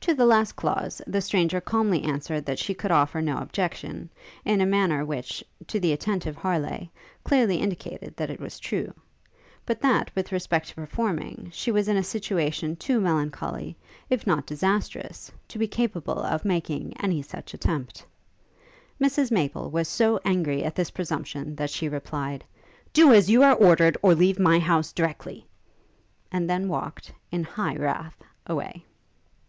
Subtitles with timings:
[0.00, 4.10] To the last clause, the stranger calmly answered that she could offer no objection,
[4.44, 6.88] in a manner which, to the attentive Harleigh,
[7.22, 8.92] clearly indicated that it was true;
[9.64, 13.76] but that, with respect to performing, she was in a situation too melancholy,
[14.08, 18.04] if not disastrous, to be capable of making any such attempt.
[19.00, 22.42] Mrs Maple was so angry at this presumption, that she replied,
[22.92, 25.46] 'Do as you are ordered, or leave my house directly!'
[26.32, 28.16] and then walked, in high wrath,
[28.48, 28.84] away.